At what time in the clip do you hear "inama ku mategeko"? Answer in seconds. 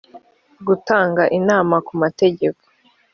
1.37-2.61